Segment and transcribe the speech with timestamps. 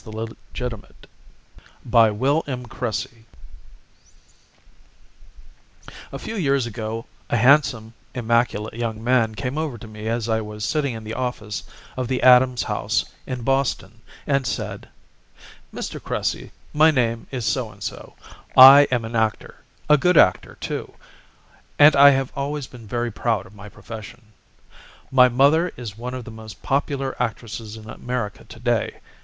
[0.03, 0.35] THE
[1.85, 2.43] LEGITIMATE
[6.11, 10.41] A few years ago a handsome, immaculate young man came over to me as I
[10.41, 14.89] was sitting in the office of the Adams House in Boston and said,
[15.71, 16.01] "Mr.
[16.03, 18.15] Cressy, my name is so and so;
[18.57, 19.57] I am an actor;
[19.87, 20.95] a good actor too,
[21.77, 24.23] and I have always been very proud of my profession.
[25.11, 28.99] My mother is one of the most popular actresses in America to day.